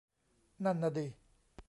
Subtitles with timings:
[0.65, 1.05] นั่นน่ะดิ